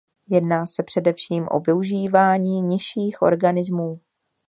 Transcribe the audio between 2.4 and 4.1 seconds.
nižších organizmů.